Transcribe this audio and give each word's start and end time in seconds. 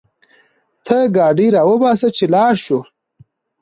ته 0.85 0.97
ګاډی 1.15 1.47
راوباسه 1.55 2.09
چې 2.17 2.25
لاړ 2.33 2.53
شو 2.65 2.79